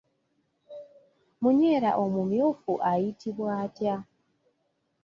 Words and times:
Munyeera 1.41 1.91
omumyufu 2.03 2.73
ayitibwa 2.91 3.49
atya? 3.63 3.95